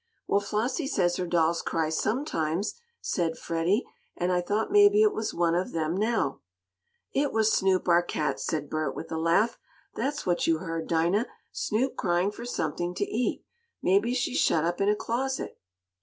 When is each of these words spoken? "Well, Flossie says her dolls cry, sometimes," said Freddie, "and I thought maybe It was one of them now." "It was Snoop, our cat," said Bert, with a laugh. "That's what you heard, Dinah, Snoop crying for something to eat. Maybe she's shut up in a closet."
"Well, 0.25 0.39
Flossie 0.41 0.87
says 0.87 1.17
her 1.17 1.27
dolls 1.27 1.61
cry, 1.61 1.89
sometimes," 1.89 2.73
said 3.01 3.37
Freddie, 3.37 3.85
"and 4.17 4.31
I 4.31 4.41
thought 4.41 4.71
maybe 4.71 5.03
It 5.03 5.13
was 5.13 5.31
one 5.31 5.53
of 5.53 5.73
them 5.73 5.95
now." 5.95 6.41
"It 7.13 7.31
was 7.31 7.53
Snoop, 7.53 7.87
our 7.87 8.01
cat," 8.01 8.39
said 8.39 8.67
Bert, 8.67 8.95
with 8.95 9.11
a 9.11 9.19
laugh. 9.19 9.59
"That's 9.93 10.25
what 10.25 10.47
you 10.47 10.57
heard, 10.57 10.87
Dinah, 10.87 11.27
Snoop 11.51 11.97
crying 11.97 12.31
for 12.31 12.45
something 12.45 12.95
to 12.95 13.05
eat. 13.05 13.45
Maybe 13.83 14.15
she's 14.15 14.39
shut 14.39 14.65
up 14.65 14.81
in 14.81 14.89
a 14.89 14.95
closet." 14.95 15.59